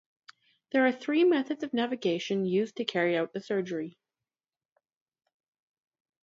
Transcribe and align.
There 0.71 0.83
are 0.87 0.91
"three 0.91 1.23
methods 1.25 1.63
of 1.63 1.75
navigation" 1.75 2.43
used 2.43 2.77
to 2.77 2.85
carry 2.85 3.15
out 3.15 3.33
the 3.33 3.39
surgery. 3.39 3.99